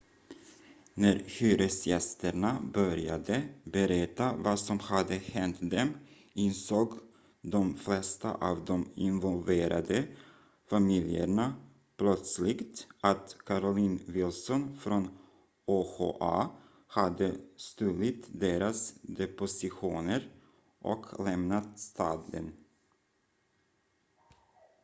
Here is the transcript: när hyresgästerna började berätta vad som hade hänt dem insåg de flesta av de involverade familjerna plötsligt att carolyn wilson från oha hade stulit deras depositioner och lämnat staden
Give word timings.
när 0.93 1.15
hyresgästerna 1.25 2.61
började 2.73 3.43
berätta 3.63 4.33
vad 4.37 4.59
som 4.59 4.79
hade 4.79 5.15
hänt 5.15 5.71
dem 5.71 5.97
insåg 6.33 6.93
de 7.41 7.75
flesta 7.75 8.33
av 8.33 8.65
de 8.65 8.89
involverade 8.95 10.07
familjerna 10.69 11.53
plötsligt 11.97 12.87
att 13.01 13.37
carolyn 13.45 13.99
wilson 14.05 14.75
från 14.79 15.09
oha 15.65 16.49
hade 16.87 17.35
stulit 17.57 18.27
deras 18.29 18.93
depositioner 19.01 20.29
och 20.79 21.25
lämnat 21.25 21.79
staden 21.79 22.51